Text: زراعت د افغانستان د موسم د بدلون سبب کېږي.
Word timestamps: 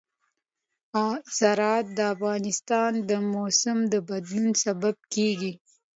زراعت 1.37 1.85
د 1.97 1.99
افغانستان 2.13 2.91
د 3.09 3.11
موسم 3.33 3.77
د 3.93 3.95
بدلون 4.09 4.49
سبب 4.63 4.95
کېږي. 5.13 5.51